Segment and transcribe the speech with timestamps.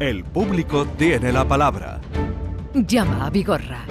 [0.00, 2.00] El público tiene la palabra.
[2.72, 3.84] Llama a Vigorra.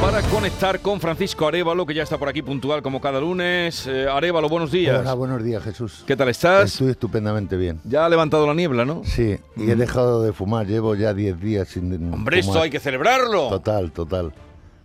[0.00, 3.86] Para conectar con Francisco Arevalo, que ya está por aquí puntual como cada lunes.
[3.86, 4.98] Eh, Arevalo, buenos días.
[5.00, 6.02] Hola, buenos días, Jesús.
[6.04, 6.72] ¿Qué tal estás?
[6.72, 7.80] Estoy estupendamente bien.
[7.84, 9.02] Ya ha levantado la niebla, ¿no?
[9.04, 10.66] Sí, y he dejado de fumar.
[10.66, 12.34] Llevo ya 10 días sin Hombre, fumar.
[12.56, 13.48] esto hay que celebrarlo.
[13.48, 14.32] Total, total.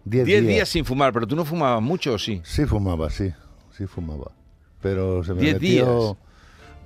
[0.06, 0.54] 10 Diez días.
[0.54, 2.40] días sin fumar, pero tú no fumabas mucho, ¿o sí?
[2.44, 3.34] Sí fumaba, sí.
[3.76, 4.32] Sí fumaba.
[4.80, 6.18] Pero se me Diez metió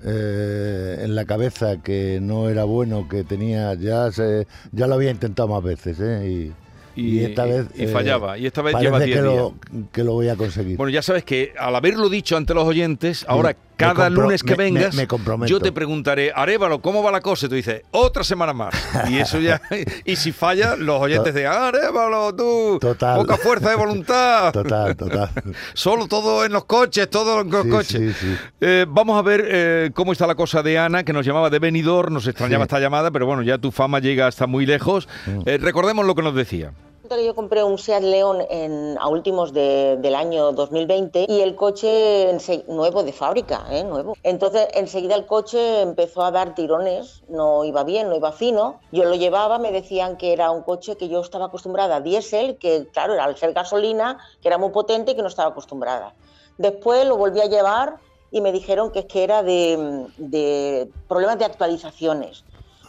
[0.05, 3.73] eh, en la cabeza que no era bueno, que tenía...
[3.73, 6.53] Ya se, ya lo había intentado más veces, ¿eh?
[6.95, 7.65] Y, Y- esta vez...
[7.75, 8.37] y eh, fallaba.
[8.37, 9.53] Y esta vez lleva 10 que lo,
[9.91, 10.77] que lo voy a conseguir.
[10.77, 14.63] Bueno, ya sabes que al haberlo dicho ante los oyentes, ahora cada lunes que me-
[14.65, 15.49] vengas, me comprometo.
[15.49, 17.45] yo te preguntaré, Arevalo, ¿cómo va la cosa?
[17.45, 18.73] Y tú dices, otra semana más.
[19.09, 19.61] Y eso ya.
[20.05, 23.17] y si falla, los oyentes de Arevalo, tú, Total.
[23.17, 24.51] poca fuerza de voluntad.
[24.53, 25.29] Total, total.
[25.73, 28.15] Solo todo en los coches, todo en los Sí, coches.
[28.17, 28.38] sí, sí.
[28.61, 31.59] Eh, vamos a ver eh, cómo está la cosa de Ana, que nos llamaba de
[31.59, 35.07] Benidorm, nos extrañaba esta llamada, pero bueno, ya tu fama llega hasta muy lejos.
[35.26, 35.40] Mm.
[35.46, 36.71] Eh, recordemos lo que nos decía.
[37.09, 41.55] Que Yo compré un Seat León en, a últimos de- del año 2020 y el
[41.55, 42.35] coche
[42.67, 43.84] nuevo de fábrica, ¿eh?
[43.84, 44.15] nuevo.
[44.23, 48.79] Entonces enseguida el coche empezó a dar tirones, no iba bien, no iba fino.
[48.91, 52.57] Yo lo llevaba, me decían que era un coche que yo estaba acostumbrada a diésel,
[52.57, 56.15] que claro, era al ser gasolina, que era muy potente y que no estaba acostumbrada.
[56.57, 57.97] Después lo volví a llevar
[58.31, 62.43] y me dijeron que es que era de, de problemas de actualizaciones.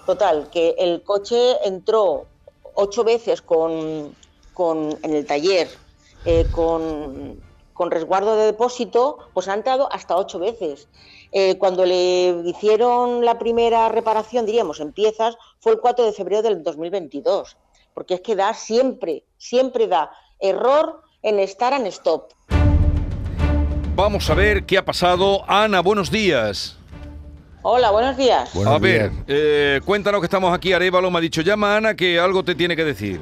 [0.07, 2.27] Total, que el coche entró
[2.77, 4.15] ocho veces con,
[4.55, 5.69] con- en el taller
[6.25, 7.41] eh, con,
[7.75, 10.89] con resguardo de depósito, pues ha entrado hasta ocho veces.
[11.33, 16.43] Eh, cuando le hicieron la primera reparación, diríamos, en piezas, fue el 4 de febrero
[16.43, 17.57] del 2022.
[17.95, 22.33] Porque es que da siempre, siempre da error en estar en stop.
[23.95, 25.43] Vamos a ver qué ha pasado.
[25.49, 26.79] Ana, buenos días.
[27.69, 28.55] Hola, buenos días.
[28.55, 29.25] Buenos a ver, días.
[29.27, 30.73] eh, cuéntanos que estamos aquí.
[30.73, 33.21] Arevalo me ha dicho, llama a Ana que algo te tiene que decir.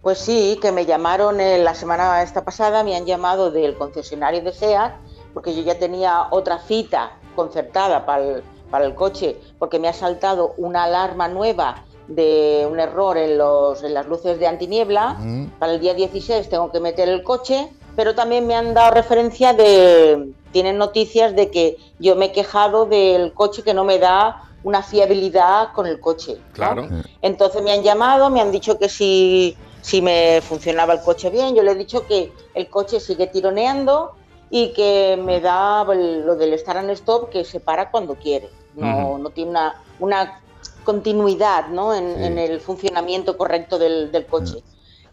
[0.00, 4.40] Pues sí, que me llamaron eh, la semana esta pasada, me han llamado del concesionario
[4.40, 4.94] de SEAT,
[5.34, 9.92] porque yo ya tenía otra cita concertada para el, para el coche, porque me ha
[9.92, 15.18] saltado una alarma nueva de un error en, los, en las luces de antiniebla.
[15.58, 19.52] Para el día 16 tengo que meter el coche, pero también me han dado referencia
[19.52, 24.42] de, tienen noticias de que yo me he quejado del coche que no me da
[24.64, 26.38] una fiabilidad con el coche.
[26.38, 26.52] ¿no?
[26.54, 26.88] Claro.
[27.20, 31.54] Entonces me han llamado, me han dicho que si, si me funcionaba el coche bien,
[31.54, 34.12] yo le he dicho que el coche sigue tironeando
[34.48, 38.48] y que me da lo del estar en stop que se para cuando quiere.
[38.74, 40.40] No, no tiene una, una
[40.84, 41.94] continuidad ¿no?
[41.94, 42.24] en, Sí.
[42.24, 44.62] en el funcionamiento correcto del, del coche.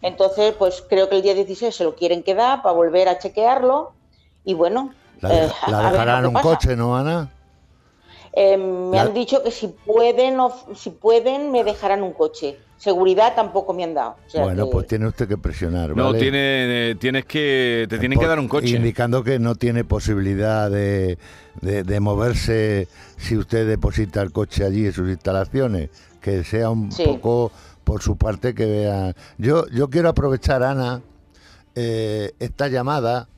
[0.00, 3.92] Entonces, pues creo que el día 16 se lo quieren quedar para volver a chequearlo
[4.42, 4.94] y bueno.
[5.20, 6.42] La, eh, la dejarán en un pasa.
[6.48, 7.30] coche, ¿no, Ana?
[8.36, 12.58] Eh, me La- han dicho que si pueden, of- si pueden, me dejarán un coche.
[12.76, 14.16] Seguridad tampoco me han dado.
[14.26, 16.18] O sea bueno, que- pues tiene usted que presionar, No, ¿vale?
[16.18, 18.70] tiene, eh, tienes que, te tienen que dar un coche.
[18.70, 21.16] Indicando que no tiene posibilidad de,
[21.60, 25.90] de- de moverse si usted deposita el coche allí en sus instalaciones.
[26.20, 27.04] Que sea un Sí.
[27.04, 27.52] poco
[27.84, 29.14] por su parte que vean.
[29.38, 31.00] Yo, yo quiero aprovechar, Ana,
[31.76, 33.28] eh, esta llamada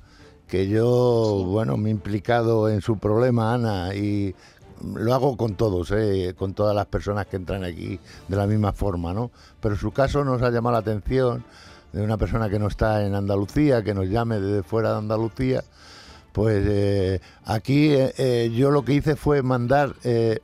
[0.47, 4.35] que yo, bueno, me he implicado en su problema, Ana, y
[4.95, 7.99] lo hago con todos, eh, con todas las personas que entran aquí
[8.29, 9.31] de la misma forma, ¿no?
[9.61, 11.45] Pero su caso nos ha llamado la atención
[11.93, 15.65] de una persona que no está en Andalucía, que nos llame desde fuera de Andalucía.
[16.33, 19.95] Pues eh, aquí eh, yo lo que hice fue mandar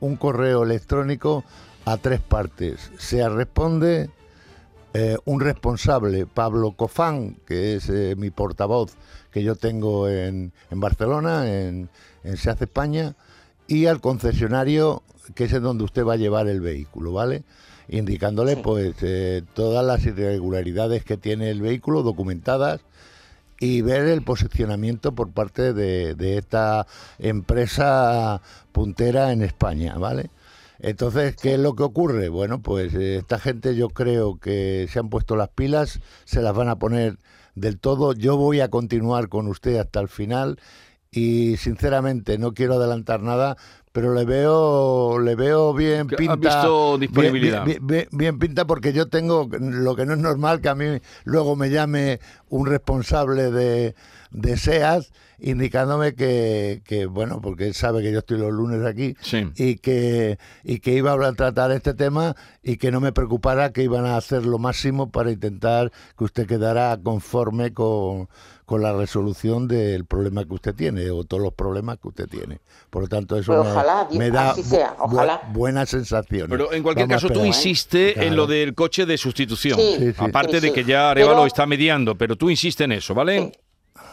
[0.01, 1.45] un correo electrónico
[1.85, 2.91] a tres partes.
[2.99, 4.09] Se responde
[4.95, 8.95] eh, un responsable, Pablo Cofán, que es eh, mi portavoz
[9.31, 11.89] que yo tengo en, en Barcelona, en,
[12.25, 13.17] en SEAT España,
[13.67, 15.03] y al concesionario,
[15.35, 17.43] que es en donde usted va a llevar el vehículo, ¿vale?
[17.89, 18.61] Indicándole Sí.
[18.63, 22.81] pues eh, todas las irregularidades que tiene el vehículo documentadas
[23.61, 26.87] y ver el posicionamiento por parte de, de esta
[27.19, 28.43] empresa
[28.73, 30.31] puntera en España, ¿vale?
[30.83, 32.29] Entonces, ¿qué es lo que ocurre?
[32.29, 36.55] Bueno, pues eh, esta gente yo creo que se han puesto las pilas, se las
[36.57, 37.19] van a poner
[37.55, 38.15] del todo.
[38.15, 40.59] Yo voy a continuar con usted hasta el final
[41.13, 43.57] y sinceramente no quiero adelantar nada,
[43.93, 46.37] pero le veo le veo bien ¿Has pinta.
[46.37, 47.65] visto bien- disponibilidad?
[47.67, 50.87] Bien, bien- bien pinta porque yo tengo lo que no es normal que a mí
[51.25, 52.19] luego me llame
[52.49, 53.95] un responsable de,
[54.31, 59.15] de SEAS indicándome que, que, bueno, porque él sabe que yo estoy los lunes aquí
[59.21, 59.45] Sí.
[59.57, 63.83] y que y que iba a tratar este tema y que no me preocupara que
[63.83, 68.29] iban a hacer lo máximo para intentar que usted quedara conforme con,
[68.67, 72.61] con la resolución del problema que usted tiene o todos los problemas que usted tiene.
[72.91, 75.43] Por lo tanto, eso Pues me, Ojalá, me da así sea, bu- bu- ojalá.
[75.53, 76.49] buenas sensaciones.
[76.51, 79.79] Pero en cualquier Vamos caso, tú insistes en lo del coche de sustitución.
[79.79, 80.15] Sí, Sí, sí.
[80.19, 80.75] Aparte sí, de sí.
[80.75, 83.53] que ya Arevalo Pero- está mediando, pero tú insistes en eso, ¿vale?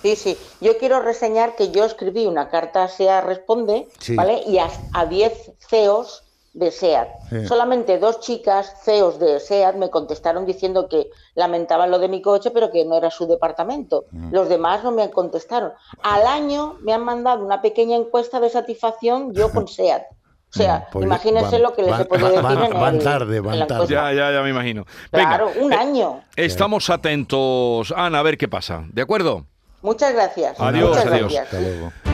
[0.01, 0.37] Sí, sí.
[0.61, 4.15] Yo quiero reseñar que yo escribí una carta a SEA Responde, Sí.
[4.15, 4.41] ¿vale?
[4.47, 6.23] Y a, a 10 CEOs
[6.59, 7.07] de SEAT.
[7.29, 7.47] Sí.
[7.47, 12.51] Solamente dos chicas CEOs de SEAT me contestaron diciendo que lamentaban lo de mi coche,
[12.51, 14.05] pero que no era su departamento.
[14.11, 14.33] Mm.
[14.33, 15.71] Los demás no me contestaron.
[16.03, 20.03] Al año me han mandado una pequeña encuesta de satisfacción yo con SEAT.
[20.51, 22.73] O sea, Pues imagínense van- lo que les van- he podido decir van- en, el-
[22.73, 23.87] van tarde, van tarde.
[23.87, 24.85] Ya, ya, ya me imagino.
[25.11, 26.21] Claro, un eh, año.
[26.35, 28.83] Estamos atentos, Ana, a ver qué pasa.
[28.91, 29.45] ¿De acuerdo?
[29.81, 30.59] Muchas gracias.
[30.59, 31.31] Adiós, Muchas adiós.
[31.33, 31.45] gracias.
[31.45, 32.08] Hasta luego.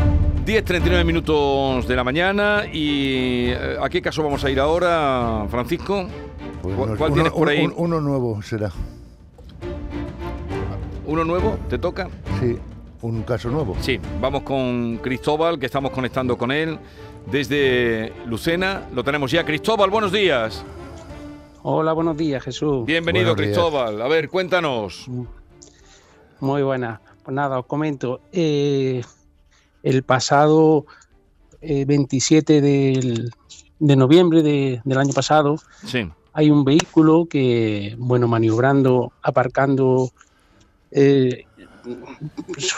[0.45, 6.05] 10.39 minutos de la mañana y eh, ¿a qué caso vamos a ir ahora, Francisco?
[6.61, 7.65] Pues ¿Cuál, uno- cuál uno- tienes por ahí?
[7.65, 8.71] un- uno nuevo será.
[11.07, 11.57] ¿Uno nuevo?
[11.69, 12.09] ¿Te toca?
[12.39, 12.57] Sí,
[13.01, 13.75] un caso nuevo.
[13.79, 16.77] Sí, vamos con Cristóbal, que estamos conectando con él
[17.31, 18.83] desde Lucena.
[18.93, 19.43] Lo tenemos ya.
[19.45, 20.63] Cristóbal, buenos días.
[21.63, 22.85] Hola, buenos días, Jesús.
[22.85, 23.57] Bienvenido, Buenos días.
[23.57, 23.99] Cristóbal.
[24.01, 25.07] A ver, cuéntanos.
[26.39, 27.01] Muy buena.
[27.23, 28.21] Pues nada, os comento.
[28.31, 29.01] eh,
[29.85, 30.85] el pasado
[31.61, 33.31] eh, 27 del-
[33.79, 40.09] de noviembre de- del año pasado Sí, hay un vehículo que, bueno, maniobrando, aparcando,
[40.91, 41.45] eh,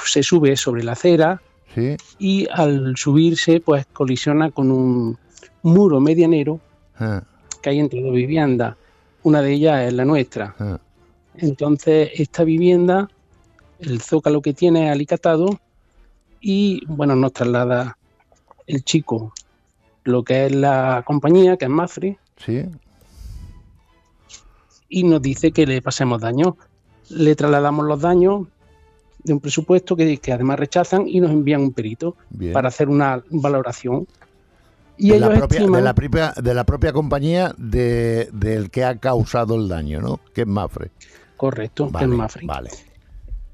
[0.06, 1.42] se sube sobre la acera
[1.74, 5.18] Sí, y al subirse, pues colisiona con un
[5.63, 6.59] muro medianero
[7.00, 7.21] ah,
[7.62, 8.75] que hay entre dos viviendas.
[9.24, 10.56] Una de ellas es la nuestra.
[10.59, 10.80] ah,
[11.36, 13.07] Entonces, esta vivienda,
[13.80, 15.59] el zócalo que tiene es alicatado
[16.42, 17.98] y, bueno, nos traslada
[18.66, 19.34] el chico
[20.04, 22.63] lo que es la compañía, que es Mafre, sí,
[24.89, 26.56] y nos dice que le pasemos daños.
[27.10, 28.48] Le trasladamos los daños
[29.24, 32.54] de un presupuesto que, que además rechazan y nos envían un perito bien.
[32.54, 34.07] para hacer una valoración.
[34.98, 38.72] Y de, la ellos propia, estiman, de, la propia, de la propia compañía de, del
[38.72, 40.19] que ha causado el daño, ¿no?
[40.33, 40.90] Que es Mafre.
[41.36, 42.45] correcto, que es Mafre.
[42.45, 42.69] vale.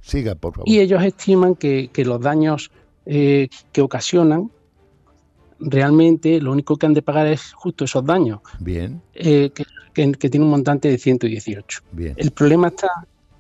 [0.05, 0.67] Siga, por favor.
[0.69, 2.69] y ellos estiman que, que los daños
[3.05, 4.51] eh, que ocasionan
[5.59, 9.63] realmente lo único que han de pagar es justo esos daños, Bien, eh, que,
[9.93, 11.79] que- que tiene un montante de 118.
[11.91, 12.13] bien.
[12.17, 12.89] El problema está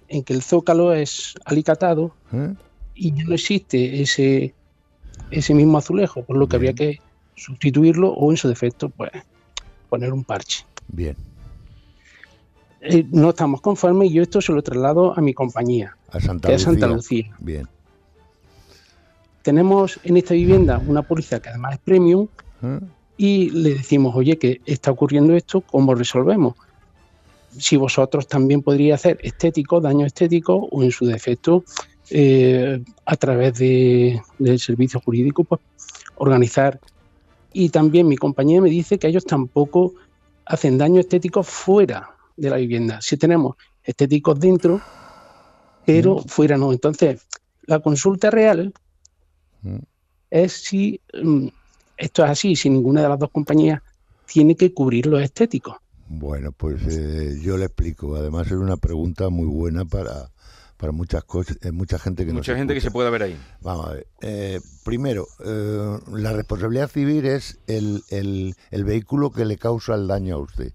[0.07, 2.53] en que el zócalo es alicatado ¿Eh?
[2.95, 4.53] y ya no existe ese,
[5.31, 6.69] ese mismo azulejo, por lo que Bien.
[6.71, 7.01] habría que
[7.35, 9.11] sustituirlo o en su defecto pues
[9.89, 10.65] poner un parche.
[10.87, 11.15] Bien.
[12.85, 16.47] Eh, no estamos conformes y yo esto se lo traslado a mi compañía, A Santa
[16.49, 16.55] que Lucía.
[16.55, 17.35] es Santa Lucía.
[17.39, 17.67] Bien.
[19.41, 22.27] Tenemos en esta vivienda una póliza que además es premium
[22.61, 22.79] ¿Eh?
[23.17, 26.55] y le decimos, oye, que está ocurriendo esto, ¿cómo resolvemos?
[27.57, 31.63] Si vosotros también podríais hacer estético, daño estético, o en su defecto,
[32.09, 35.61] eh, a través de- del servicio jurídico, pues
[36.15, 36.79] organizar.
[37.53, 39.93] Y también mi compañía me dice que ellos tampoco
[40.45, 42.99] hacen daño estético fuera de la vivienda.
[43.01, 44.79] Si tenemos estéticos dentro,
[45.85, 46.71] pero fuera no.
[46.71, 47.25] Entonces,
[47.63, 48.73] la consulta real
[49.61, 49.77] Mm.
[50.29, 51.47] es si mm,
[51.95, 53.79] esto es así, si ninguna de las dos compañías
[54.25, 55.75] tiene que cubrir los estéticos.
[56.09, 58.15] Bueno, pues eh, yo le explico.
[58.15, 60.31] Además es una pregunta muy buena para,
[60.77, 63.37] para muchas cosas, eh, mucha gente que nos Mucha gente que se pueda ver ahí.
[63.61, 64.07] Vamos a ver.
[64.21, 70.07] eh, primero, eh, la responsabilidad civil es el, el- el vehículo que le causa el
[70.07, 70.73] daño a usted.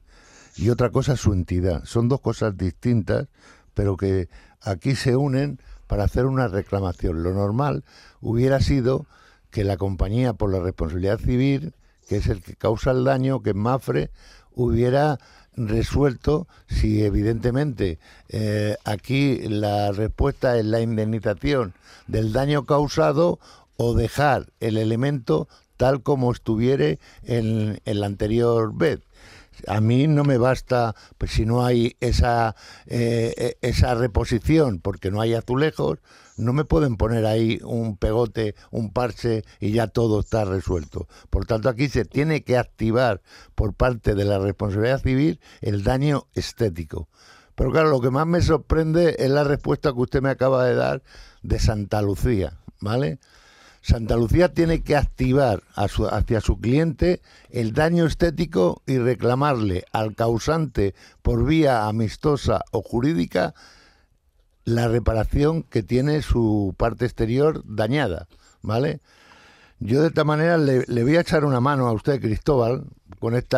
[0.58, 1.84] Y otra cosa es su entidad.
[1.84, 3.28] Son dos cosas distintas,
[3.74, 4.28] pero que
[4.60, 7.22] aquí se unen para hacer una reclamación.
[7.22, 7.84] Lo normal
[8.20, 9.06] hubiera sido
[9.50, 11.74] que la compañía, por la responsabilidad civil,
[12.08, 14.10] que es el que causa el daño, que es Mafre,
[14.52, 15.18] hubiera
[15.56, 17.98] resuelto si evidentemente
[18.28, 21.72] eh, aquí la respuesta es la indemnización
[22.06, 23.38] del daño causado
[23.76, 29.00] o dejar el elemento tal como estuviere en, en la anterior vez.
[29.66, 32.54] A mí no me basta, pues si no hay esa,
[32.86, 35.98] eh, eh, esa reposición, porque no hay azulejos,
[36.36, 41.08] no me pueden poner ahí un pegote, un parche y ya todo está resuelto.
[41.30, 43.20] Por tanto, aquí se tiene que activar
[43.54, 47.08] por parte de la responsabilidad civil el daño estético.
[47.54, 50.76] Pero claro, lo que más me sorprende es la respuesta que usted me acaba de
[50.76, 51.02] dar
[51.42, 53.18] de Santa Lucía, ¿vale?
[53.80, 57.20] Santa Lucía tiene que activar hacia su cliente
[57.50, 63.54] el daño estético y reclamarle al causante por vía amistosa o jurídica
[64.64, 68.28] la reparación que tiene su parte exterior dañada,
[68.60, 69.00] ¿vale?
[69.80, 72.84] Yo de esta manera le, le voy a echar una mano a usted, Cristóbal,
[73.20, 73.56] con este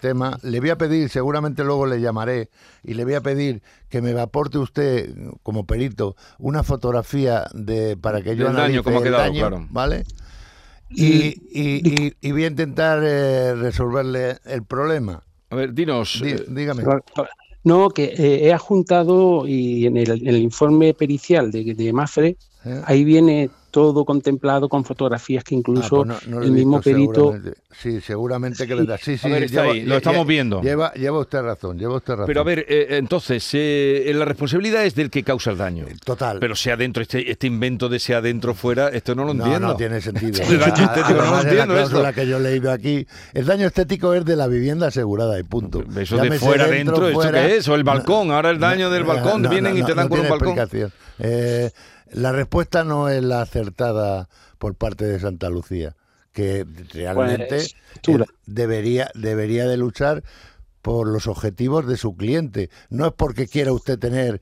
[0.00, 0.38] tema.
[0.42, 2.50] Le voy a pedir, seguramente luego le llamaré,
[2.84, 8.20] y le voy a pedir que me aporte usted, como perito, una fotografía de para
[8.20, 9.66] que yo daño, analice cómo ha el quedado, daño, claro.
[9.70, 10.04] ¿vale?
[10.90, 15.22] y, y- y- y voy a intentar eh, resolverle el problema.
[15.50, 16.20] A ver, dinos.
[16.22, 16.82] Dí- eh, dígame.
[17.64, 22.36] No, que eh, he adjuntado y en el, en el informe pericial de, de Mafre,
[22.64, 22.82] ¿eh?
[22.86, 26.90] ahí viene todo contemplado con fotografías que Ah, incluso pues no- no el mismo visto,
[26.90, 27.60] perito seguramente.
[27.70, 28.98] Sí, seguramente que.
[29.02, 30.62] Sí, sí, A ver, está ahí, lo estamos viendo.
[30.62, 32.26] Lleva, lleva usted razón, lleva usted razón.
[32.26, 35.86] pero a ver, eh, entonces, eh, la responsabilidad es del que causa el daño.
[36.04, 36.38] Total.
[36.40, 39.68] Pero sea adentro, este, este invento de sea adentro fuera, esto no lo no, entiendo.
[39.68, 40.42] no tiene sentido.
[40.48, 42.12] El daño estético, no lo entiendo la esto.
[42.14, 43.06] que yo he leído aquí.
[43.34, 45.84] El daño estético es de la vivienda asegurada y punto.
[45.96, 47.68] Eso de fuera dentro, ¿esto fuera, qué es?
[47.68, 50.10] O el balcón, ahora el daño del balcón, no, vienen no, y te dan no
[50.10, 50.48] con un balcón.
[50.58, 50.92] explicación.
[51.20, 51.70] Eh,
[52.12, 55.96] la respuesta no es la acertada por parte de Santa Lucía,
[56.32, 60.22] que realmente Pues, eh, debería, debería de luchar
[60.82, 62.70] por los objetivos de su cliente.
[62.90, 64.40] No es porque quiera usted tener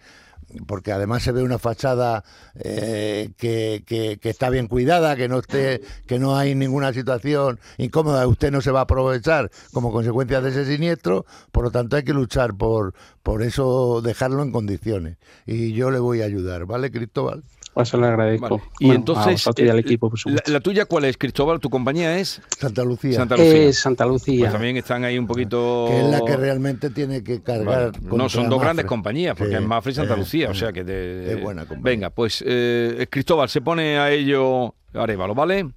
[0.69, 2.23] porque además se ve una fachada
[2.55, 7.59] eh, que, que- que está bien cuidada, que no esté, que no hay ninguna situación
[7.79, 11.97] incómoda, usted no se va a aprovechar como consecuencia de ese siniestro, por lo tanto
[11.97, 12.95] hay que luchar por,
[13.27, 15.17] por eso, dejarlo en condiciones.
[15.47, 17.43] Y yo le voy a ayudar, ¿vale, Cristóbal?
[17.75, 18.49] Pues se lo agradezco.
[18.59, 18.63] Vale.
[18.79, 21.59] Y Bueno, entonces, y al eh, equipo, por la, la tuya cuál es, Cristóbal?
[21.59, 22.41] ¿Tu compañía es?
[22.57, 23.63] Santa Lucía, Santa Lucía.
[23.65, 24.39] Es Santa Lucía.
[24.39, 25.87] Pues también están ahí un poquito...
[25.89, 27.91] que es la que realmente tiene que cargar.
[28.01, 28.17] Vale.
[28.17, 30.55] No, son dos grandes compañías, porque Sí, es Mafre y Santa eh, Lucía, o eh,
[30.55, 30.85] sea que...
[30.85, 31.83] de- es buena compañía.
[31.83, 35.69] Venga, pues eh, Cristóbal, se pone a ello Arevalo, ¿vale?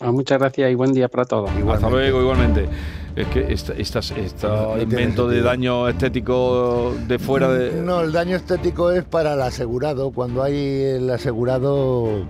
[0.00, 1.50] Ah, muchas gracias y buen día para todos.
[1.50, 2.68] Hasta luego, igualmente.
[3.16, 7.82] Es que esta, estas- este No, no invento de daño estético de fuera de...
[7.82, 10.12] No, el daño estético es para el asegurado.
[10.12, 12.24] Cuando hay el asegurado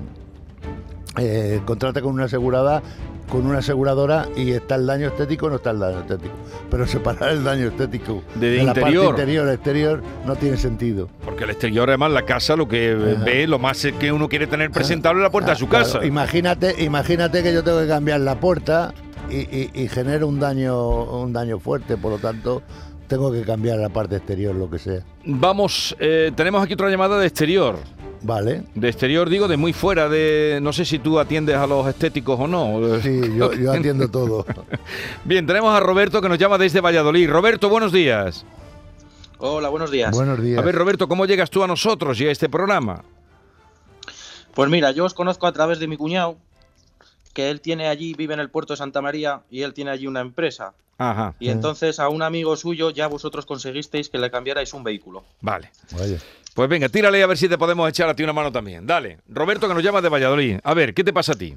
[1.19, 2.83] eh, contrata con una asegurada,
[3.29, 6.35] con una aseguradora y está el daño estético, no está el daño estético.
[6.71, 9.05] Pero separar el daño estético De la interior.
[9.07, 11.09] parte interior, exterior, no tiene sentido.
[11.25, 13.25] Porque el exterior, además, la casa, lo que Ajá.
[13.25, 15.85] ve, lo más que uno quiere tener presentable es la puerta Ah, de su claro,
[15.85, 16.05] casa.
[16.05, 18.93] Imagínate, imagínate que yo tengo que cambiar la puerta
[19.31, 22.63] y, y, y genero un daño, un daño fuerte, por lo tanto
[23.09, 25.01] tengo que cambiar la parte exterior, lo que sea.
[25.25, 27.77] Vamos, eh, tenemos aquí otra llamada de exterior.
[28.23, 28.63] Vale.
[28.75, 30.59] De exterior, digo, de muy fuera, de...
[30.63, 33.01] No sé si tú atiendes a los estéticos o no.
[33.01, 34.45] Sí, yo, yo atiendo todo.
[35.25, 37.31] Bien, tenemos a Roberto que nos llama desde Valladolid.
[37.31, 38.45] Roberto, buenos días.
[39.39, 40.11] Hola, buenos días.
[40.17, 40.59] Buenos días.
[40.59, 43.05] A ver, Roberto, ¿cómo llegas tú a nosotros y a este programa?
[44.55, 46.37] Pues mira, yo os conozco a través de mi cuñado,
[47.39, 50.09] que él tiene allí, vive en el puerto de Santa María y él tiene allí
[50.09, 50.75] una empresa.
[50.99, 55.23] Ajá, Y entonces a un amigo suyo ya vosotros conseguisteis que le cambiarais un vehículo.
[55.41, 55.71] vale.
[55.93, 56.19] Vaya.
[56.55, 58.89] Pues venga, tírale a ver si te podemos echar a ti una mano también.
[58.89, 59.21] Dale.
[59.29, 60.59] Roberto que nos llama de Valladolid.
[60.65, 61.55] A ver, ¿qué te pasa a ti?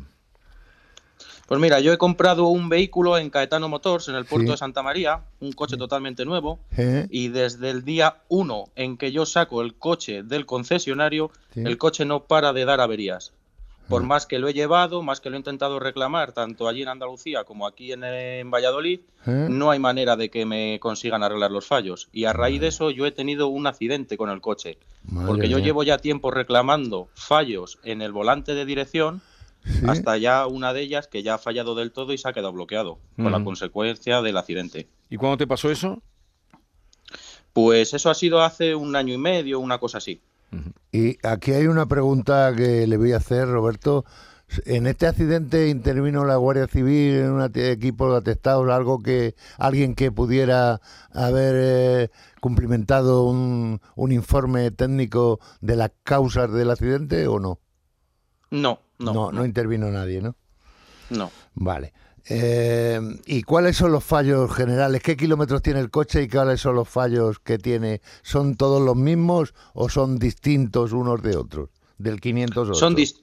[1.48, 4.52] Pues mira, yo he comprado un vehículo en Caetano Motors, en el puerto Sí.
[4.52, 7.08] de Santa María, un coche totalmente nuevo, ¿Eh?
[7.10, 11.62] y desde el día 1 en que yo saco el coche del concesionario, Sí.
[11.66, 13.34] el coche no para de dar averías.
[13.92, 16.88] Por más que lo he llevado, más que lo he intentado reclamar, tanto allí en
[16.88, 19.48] Andalucía como aquí en, en Valladolid, ¿Eh?
[19.50, 22.10] no hay manera de que me consigan arreglar los fallos.
[22.12, 24.80] Y a raíz de eso yo he tenido un accidente con el coche.
[25.04, 25.66] Madre porque yo mía.
[25.66, 29.22] llevo ya tiempo reclamando fallos en el volante de dirección,
[29.64, 29.86] Sí.
[29.88, 32.52] hasta ya una de ellas que ya ha fallado del todo y se ha quedado
[32.52, 33.46] bloqueado, con la Ujú.
[33.46, 34.88] consecuencia del accidente.
[35.08, 36.02] ¿Y cuándo te pasó eso?
[37.54, 40.22] Pues eso ha sido hace un año y medio, una cosa así.
[40.92, 44.06] Y aquí hay una pregunta que le voy a hacer, Roberto.
[44.66, 49.96] En este accidente intervino la Guardia Civil en un equipo de atestados, algo que alguien
[49.96, 50.82] que pudiera
[51.14, 52.10] haber eh,
[52.42, 57.60] cumplimentado un, un informe técnico de las causas del accidente o no?
[58.50, 60.36] No, no, no, no, intervino nadie, ¿no?
[61.10, 61.32] no.
[61.54, 61.94] Vale.
[62.30, 65.02] Eh, ¿Y cuáles son los fallos generales?
[65.02, 68.02] ¿Qué kilómetros tiene el coche y cuáles son los fallos que tiene?
[68.22, 71.70] ¿Son todos los mismos o son distintos unos de otros?
[71.98, 72.74] Del 508.
[72.76, 73.22] Son, dis-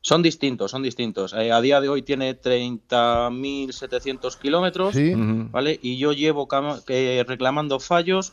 [0.00, 1.32] son distintos, son distintos.
[1.34, 4.94] Eh, a día de hoy tiene 30.700 kilómetros.
[5.50, 5.78] ¿vale?
[5.82, 6.48] Y yo llevo
[6.88, 8.32] eh, reclamando fallos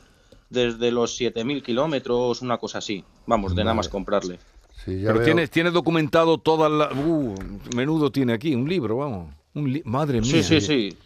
[0.50, 3.04] desde los 7.000 kilómetros, una cosa así.
[3.26, 4.40] Vamos, de nada más comprarle.
[4.86, 5.26] Sí, ya Pero veo.
[5.26, 6.92] tienes, tienes documentado toda la...
[6.94, 7.34] Uh,
[7.76, 9.34] menudo tiene aquí, un libro, vamos.
[9.56, 10.32] Un li- Madre mía.
[10.32, 10.98] Sí, sí, sí.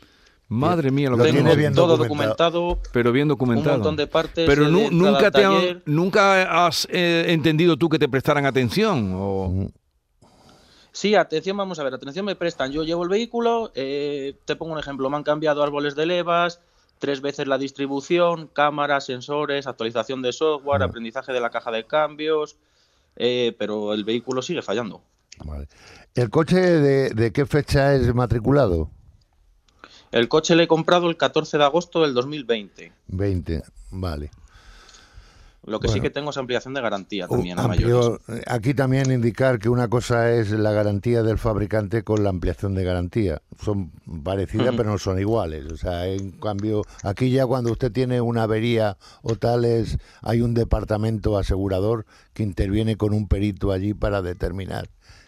[0.49, 1.57] Madre mía, lo Lo que tenemos.
[1.57, 2.51] bien todo documentado.
[2.61, 2.91] documentado.
[2.93, 3.75] Pero bien Un documentado.
[3.77, 4.45] montón de partes.
[4.47, 9.11] Pero eh, de nunca, te han- nunca has eh, entendido tú que te prestaran atención.
[9.13, 9.69] O...
[10.93, 12.71] Sí, atención, vamos a ver, atención me prestan.
[12.71, 16.61] Yo llevo el vehículo, eh, te pongo un ejemplo, me han cambiado árboles de levas,
[16.97, 22.55] tres veces la distribución, cámaras, sensores, actualización de software, aprendizaje de la caja de cambios,
[23.17, 25.01] eh, pero el vehículo sigue fallando.
[25.45, 25.67] Vale.
[26.15, 28.89] ¿El coche de, de qué fecha es matriculado?
[30.11, 32.91] El coche le he comprado el 14 de agosto del 2020.
[33.07, 34.31] 20, vale.
[35.67, 38.19] Lo que sí que tengo es ampliación de garantía Uh, también a mayores.
[38.47, 42.85] aquí también indicar que una cosa es la garantía del fabricante con la ampliación de
[42.85, 43.41] garantía.
[43.61, 43.91] Son
[44.23, 45.65] parecidas, pero no son iguales.
[45.69, 50.39] O sea, en cambio, aquí ya cuando usted tiene una avería o tal, es, hay
[50.39, 54.87] un departamento asegurador que interviene con un perito allí para determinar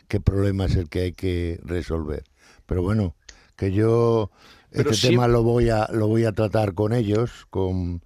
[0.09, 2.23] qué problema es el que hay que resolver.
[2.65, 3.15] Pero bueno,
[3.55, 4.29] que yo
[4.71, 8.01] Pero este tema lo voy a lo voy a tratar con ellos, con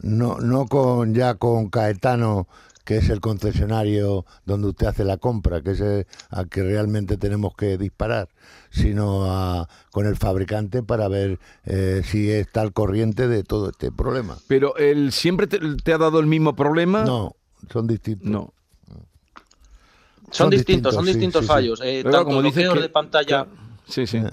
[0.00, 2.48] no, no con ya con Caetano,
[2.84, 7.16] que es el concesionario donde usted hace la compra, que es el- a que realmente
[7.16, 8.28] tenemos que disparar,
[8.70, 13.90] sino a- con el fabricante para ver eh, si está al corriente de todo este
[13.90, 14.36] problema.
[14.48, 17.04] Pero él siempre te, te ha dado el mismo problema.
[17.04, 17.36] No,
[17.72, 18.28] son distintos.
[18.28, 18.52] No.
[20.36, 21.52] Son, distintos, son sí, distintos sí, sí.
[21.52, 21.80] fallos.
[21.82, 23.44] Eh, Pero tanto bloqueos que- de pantalla.
[23.44, 24.18] que- sí, sí.
[24.18, 24.30] Eh.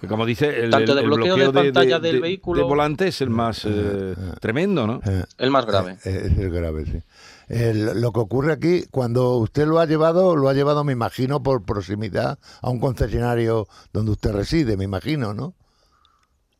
[0.00, 3.08] Que como dice, el, Tanto el- de el bloqueo de pantalla del vehículo- de volante
[3.08, 5.00] es el más eh, tremendo, ¿no?
[5.04, 5.98] Eh, El más grave.
[6.04, 7.02] eh, es el grave, sí.
[7.48, 11.42] El- lo que ocurre aquí, cuando usted lo ha llevado, lo ha llevado, me imagino,
[11.42, 15.54] por proximidad a un concesionario donde usted reside, me imagino, ¿no?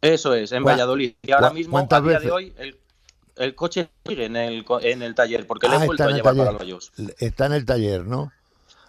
[0.02, 1.14] Eso es, en ¿Cuá- Valladolid.
[1.22, 2.24] Y ahora mismo, a día veces?
[2.24, 2.76] de hoy, el,
[3.36, 6.14] el coche sigue en el, co- en el taller, porque le Ah, he vuelto está
[6.14, 6.92] a llevar para los.
[7.18, 8.32] Está en el taller, ¿no?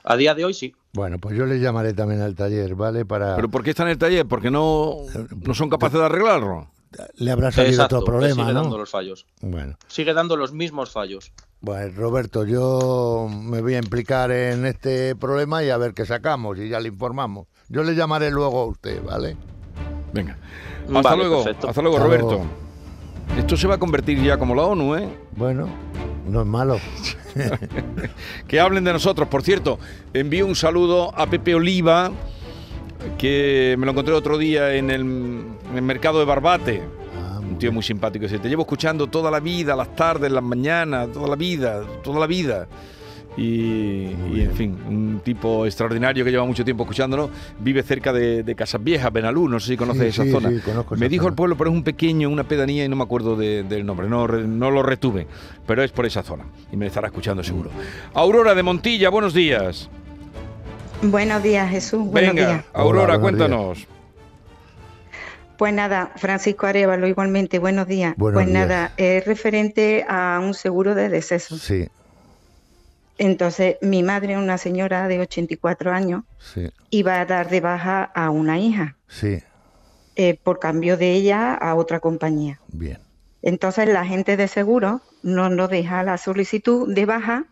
[0.03, 0.74] A día de hoy sí.
[0.93, 3.05] Bueno, pues yo le llamaré también al taller, ¿vale?
[3.05, 4.25] Para ¿Pero por qué está en el taller?
[4.27, 4.98] Porque no,
[5.46, 6.67] no son capaces de arreglarlo.
[7.15, 9.25] le habrá salido Exacto, otro problema, sigue dando los fallos.
[9.41, 11.31] Bueno, Sigue dando los mismos fallos.
[11.62, 16.58] bueno, Roberto, yo me voy a implicar en este problema y a ver qué sacamos
[16.58, 17.48] y ya le informamos.
[17.70, 19.38] Yo le llamaré luego a usted, ¿vale?
[20.13, 20.38] Venga.
[20.88, 21.70] Hasta Vale, luego, perfecto.
[21.70, 22.27] hasta luego, Hasta Roberto.
[22.27, 22.46] luego.
[23.38, 25.10] Esto se va a convertir ya como la ONU, ¿eh?
[25.36, 25.68] Bueno,
[26.28, 26.80] no es malo.
[28.48, 29.28] Que hablen de nosotros.
[29.30, 29.80] Por cierto,
[30.14, 32.12] envío un saludo a Pepe Oliva,
[33.18, 36.84] que me lo encontré otro día en el, en el mercado de Barbate.
[37.18, 38.24] Ah, Un tío muy simpático.
[38.26, 42.20] Dice, te llevo escuchando toda la vida, las tardes, las mañanas, toda la vida, toda
[42.20, 42.68] la vida.
[43.38, 47.30] Y, y, en fin, un tipo extraordinario que lleva mucho tiempo escuchándolo.
[47.60, 50.50] Vive cerca de, de Casas Viejas, Benalú, no sé si conoces Sí, esa sí, zona.
[50.50, 51.29] sí, conozco Me esa dijo zona.
[51.32, 54.10] el pueblo, pero es un pequeño, una pedanía y no me acuerdo de- del nombre,
[54.10, 55.27] no, lo retuve,
[55.66, 57.70] pero es por esa zona y me estará escuchando seguro.
[58.14, 59.90] Aurora de Montilla, buenos días.
[61.01, 62.05] Buenos días, Jesús.
[62.08, 62.66] Buenos Venga, días.
[62.74, 63.88] Aurora, Hola, cuéntanos.
[65.58, 68.14] Pues nada, Francisco Arevalo, igualmente, buenos días.
[68.18, 68.60] Buenos pues días.
[68.68, 71.55] nada, es referente a un seguro de deceso.
[71.58, 71.88] Sí,
[73.22, 78.31] Entonces, mi madre, una señora de 84 años, sí, iba a dar de baja a
[78.31, 79.44] una hija sí,
[80.16, 82.60] eh, por cambio de ella a otra compañía.
[82.70, 82.98] bien.
[83.44, 87.46] Entonces, la gente de seguro no nos deja la solicitud de baja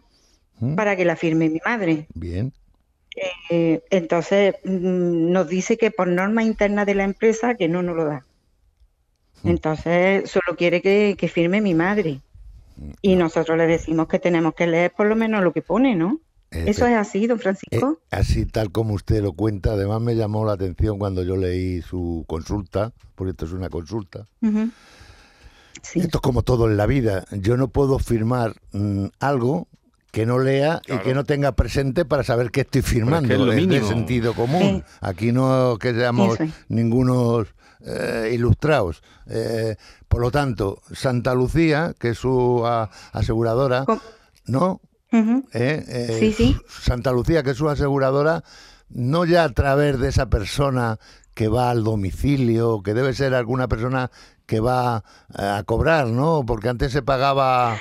[0.60, 0.73] ¿Mm?
[0.73, 2.08] para que la firme mi madre.
[2.15, 2.51] Bien,
[3.49, 7.95] Eh, entonces mm, nos dice que por norma interna de la empresa que no nos
[7.95, 8.25] lo da.
[9.43, 9.49] Mm.
[9.49, 12.21] Entonces solo quiere que, que firme mi madre.
[13.01, 16.19] Y nosotros le decimos que tenemos que leer por lo menos lo que pone, ¿no?
[16.51, 17.99] Eso es así, don Eh, Francisco.
[18.09, 22.23] así tal como usted lo cuenta, además me llamó la atención cuando yo leí su
[22.27, 24.25] consulta, porque esto es una consulta.
[25.81, 25.99] Sí.
[25.99, 27.25] Esto es como todo en la vida.
[27.31, 29.67] Yo no puedo firmar mm, algo
[30.11, 33.27] que no lea y que no tenga presente para saber qué estoy firmando.
[33.27, 33.87] que es lo de mínimo.
[33.87, 34.83] sentido común.
[34.87, 34.93] Sí.
[35.01, 36.49] Aquí no que seamos es.
[36.67, 37.47] ningunos
[37.85, 39.01] eh, ilustrados.
[39.27, 39.75] Eh,
[40.07, 42.65] por lo tanto, Santa Lucía, que es su
[43.13, 43.85] aseguradora,
[44.45, 44.81] ¿no?
[45.11, 45.85] ¿Eh?
[45.87, 46.57] Eh, Sí, sí.
[46.67, 48.43] Santa Lucía, que es su aseguradora,
[48.89, 50.99] no ya a través de esa persona
[51.33, 54.11] que va al domicilio, que debe ser alguna persona
[54.49, 55.03] que va
[55.35, 56.43] a cobrar, ¿no?
[56.45, 57.77] Porque antes se pagaba...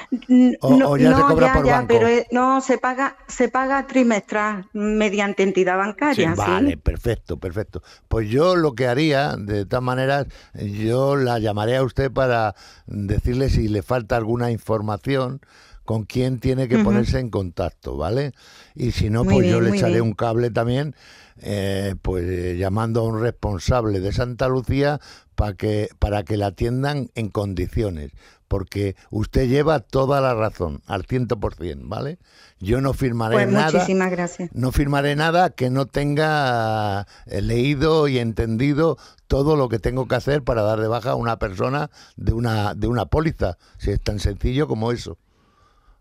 [0.61, 1.89] O- o ya se cobra ya, por ya, banco.
[1.89, 6.37] pero eh, no, se paga, se paga trimestral mediante entidad bancaria, ¿sí?
[6.37, 7.83] Vale, perfecto, perfecto.
[8.09, 12.55] Pues yo lo que haría, de todas maneras, yo la llamaré a usted para
[12.87, 15.41] decirle si le falta alguna información
[15.89, 18.35] con quién tiene que ponerse en contacto, ¿vale?
[18.75, 20.03] Y si no, Muy pues yo le echaré bien.
[20.03, 20.95] un cable también,
[21.41, 25.01] eh, pues eh, llamando a un responsable de Santa Lucía
[25.35, 28.13] para que, para que la atiendan en condiciones.
[28.49, 32.19] Porque usted lleva toda la razón, al 100%, ¿vale?
[32.61, 33.73] Yo no firmaré Pues nada.
[33.73, 34.51] muchísimas gracias.
[34.53, 40.17] No firmaré nada que no tenga eh, leído y entendido todo lo que tengo que
[40.17, 44.03] hacer para dar de baja a una persona de una, de una póliza, si es
[44.03, 45.17] tan sencillo como eso.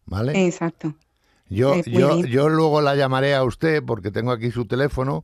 [0.08, 0.48] ¿Vale?
[0.48, 0.96] Exacto.
[1.50, 5.24] Yo, eh, yo, yo luego la llamaré a usted porque tengo aquí su teléfono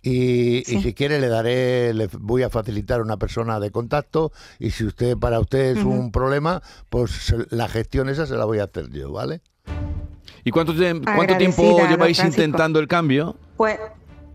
[0.00, 4.70] y, y si quiere le daré, le voy a facilitar una persona de contacto y
[4.70, 8.64] si usted para usted es un problema, pues la gestión esa se la voy a
[8.64, 9.42] hacer yo, ¿vale?
[10.44, 13.36] ¿Y cuánto, tiempo lleváis intentando el cambio?
[13.56, 13.78] Pues,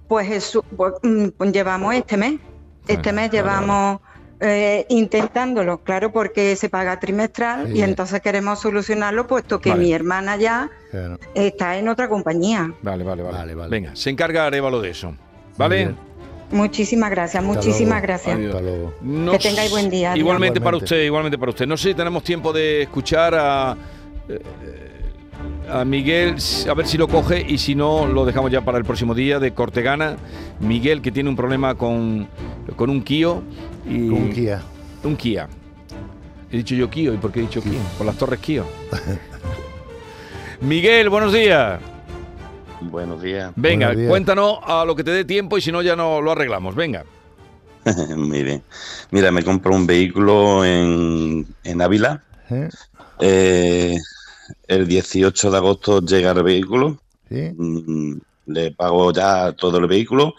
[0.07, 2.39] pues Jesús, pues, mm, llevamos este mes.
[2.87, 3.99] Este mes vale, llevamos
[4.39, 7.79] eh, intentándolo, claro, porque se paga trimestral Sí.
[7.79, 9.83] y entonces queremos solucionarlo puesto que Vale.
[9.83, 11.17] mi hermana ya Claro.
[11.33, 12.71] está en otra compañía.
[12.81, 13.37] Vale, vale, vale.
[13.37, 13.69] Vale, vale.
[13.69, 15.13] Venga, se encarga Arevalo de eso.
[15.57, 15.75] ¿Vale?
[15.77, 15.95] bien.
[16.51, 18.07] Muchísimas gracias, Hasta muchísimas luego.
[18.07, 18.35] gracias.
[18.37, 18.55] Adiós.
[18.55, 18.93] Hasta luego.
[19.01, 20.15] No Que tengáis buen día.
[20.15, 21.65] Igualmente para usted, igualmente para usted.
[21.67, 23.75] No sé si tenemos tiempo de escuchar a,
[24.29, 24.39] eh,
[25.69, 26.35] a Miguel,
[26.69, 29.39] a ver si lo coge y si no, lo dejamos ya para el próximo día
[29.39, 30.15] de Cortegana.
[30.61, 32.27] Miguel, que tiene un problema con,
[32.77, 33.43] con un Kio.
[33.89, 34.61] Y, Un Kia.
[35.03, 35.47] Un Kia.
[36.51, 37.79] He dicho yo Kio, ¿y por qué he dicho Kio?
[37.97, 38.65] Por las torres Kio.
[40.61, 41.79] Miguel, buenos días.
[42.81, 43.51] Buenos días.
[43.55, 44.09] Venga, Buenos días.
[44.09, 46.75] cuéntanos a lo que te dé tiempo y si no ya no lo arreglamos.
[46.75, 47.03] Venga.
[48.15, 48.63] Muy bien.
[49.11, 52.23] Mira, me compré un vehículo en, en Ávila.
[52.49, 52.69] ¿Eh?
[53.19, 53.97] Eh,
[54.67, 56.97] el 18 de agosto llega el vehículo.
[57.29, 57.51] ¿Sí?
[57.57, 60.33] Mm, Le pago ya todo el vehículo.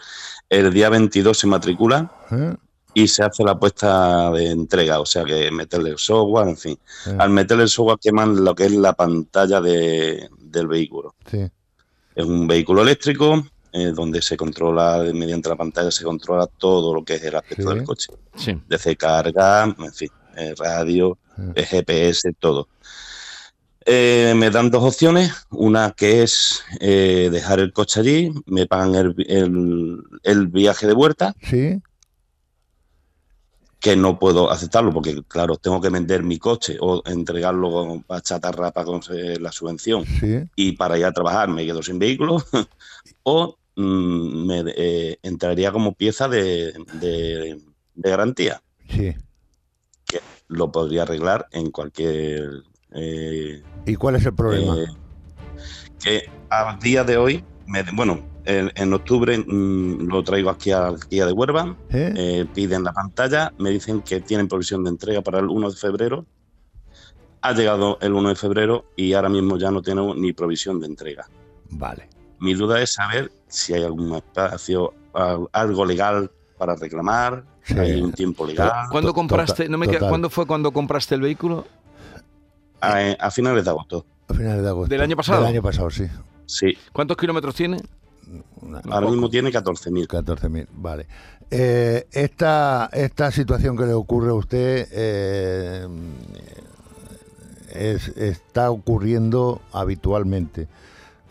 [0.49, 2.55] El día 22 se matricula ¿Eh?
[3.03, 4.99] Y se hace la puesta de entrega.
[4.99, 6.79] O sea que meterle el software, en fin.
[7.07, 7.15] ¿Eh?
[7.17, 11.15] Al meterle el software queman lo que es la pantalla de- del vehículo.
[11.29, 11.47] Sí.
[12.15, 17.03] Es un vehículo eléctrico eh, donde se controla, mediante la pantalla se controla todo lo
[17.03, 17.75] que es el aspecto Sí.
[17.75, 18.07] del coche.
[18.35, 18.59] Sí.
[18.67, 21.17] Desde carga, en fin, eh, radio,
[21.53, 22.67] eh, GPS, todo.
[23.85, 25.31] Eh, me dan dos opciones.
[25.51, 30.93] Una que es eh, dejar el coche allí, me pagan el, el- el viaje de
[30.93, 31.81] vuelta, Sí.
[33.79, 38.71] Que no puedo aceptarlo porque, claro, tengo que vender mi coche o entregarlo a chatarra
[38.71, 40.05] para conseguir la subvención.
[40.05, 40.39] Sí.
[40.55, 42.43] y para ir a trabajar me quedo sin vehículo
[43.23, 47.61] o mm, me eh, entraría como pieza de, de-
[47.95, 48.61] de garantía.
[48.89, 49.15] Sí.
[50.47, 52.63] Lo podría arreglar en cualquier...
[52.93, 54.77] eh, ¿Y cuál es el problema?
[54.79, 54.87] eh,
[56.03, 60.89] que a día de hoy, me- bueno, en, en octubre mm, lo traigo aquí a
[61.09, 62.13] Kia de Huerva, ¿Eh?
[62.15, 65.75] eh, piden la pantalla, me dicen que tienen provisión de entrega para el 1 de
[65.77, 66.25] febrero.
[67.41, 70.87] Ha llegado el 1 de febrero y ahora mismo ya no tengo ni provisión de
[70.87, 71.25] entrega.
[71.69, 72.09] Vale.
[72.39, 77.77] Mi duda es saber si hay algún espacio, al- algo legal para reclamar, Sí.
[77.77, 78.71] hay un tiempo legal.
[78.91, 79.53] ¿Cuándo To- compraste?
[79.63, 80.09] total- no me queda-.
[80.09, 81.65] ¿Cuándo fue cuando compraste el vehículo?
[82.81, 84.05] A, a finales de agosto.
[84.27, 84.89] A finales de agosto.
[84.89, 85.39] ¿Del año pasado?
[85.41, 86.05] Del año pasado, sí.
[86.49, 87.77] Sí, ¿Cuántos kilómetros tiene?
[88.61, 90.07] Una- ahora mismo tiene 14.000.
[90.07, 91.05] 14.000, vale.
[91.51, 95.87] Eh, esta, esta situación que le ocurre a usted eh,
[97.73, 100.67] es- está ocurriendo habitualmente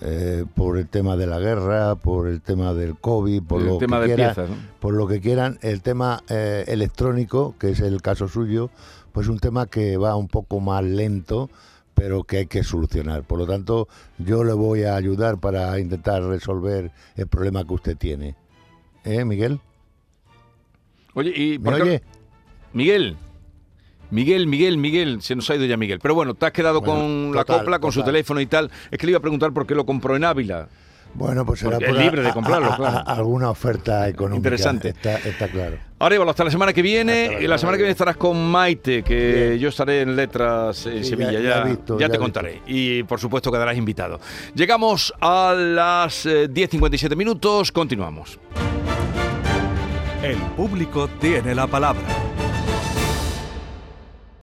[0.00, 3.78] eh, por el tema de la guerra, por el tema del COVID, por el lo
[3.78, 4.50] tema que de quiera, piezas.
[4.50, 4.56] ¿no?
[4.78, 5.58] por lo que quieran.
[5.62, 8.70] El tema eh, electrónico, que es el caso suyo,
[9.12, 11.50] pues un tema que va un poco más lento,
[11.98, 13.24] pero que hay que solucionar.
[13.24, 17.96] Por lo tanto, yo le voy a ayudar para intentar resolver el problema que usted
[17.96, 18.36] tiene.
[19.04, 19.58] ¿Eh, Miguel?
[21.14, 22.02] Oye, y ¿Me por oye?
[22.72, 23.16] Miguel.
[24.10, 25.98] Miguel, Miguel, Miguel, se nos ha ido ya Miguel.
[26.00, 28.70] Pero bueno, te has quedado Bueno, con la copla, con su teléfono y tal.
[28.92, 30.68] Es que le iba a preguntar por qué lo compró en Ávila.
[31.18, 33.02] Bueno, pues será por a- libre de comprarlo, a- a- claro.
[33.06, 34.36] alguna oferta económica.
[34.38, 34.88] Interesante.
[34.90, 35.76] Está, está claro.
[35.98, 37.24] Arevalo, hasta la semana que viene.
[37.24, 39.58] Hasta la y la semana que viene estarás con Maite, que Bien.
[39.58, 41.32] yo estaré en letras en Sí, Sevilla.
[41.32, 42.62] ya- Ya, ya he visto, ya ya te contaré.
[42.68, 44.20] Y por supuesto quedarás invitado.
[44.54, 47.72] Llegamos a las eh, 10.57 minutos.
[47.72, 48.38] Continuamos.
[50.22, 52.02] El público tiene la palabra.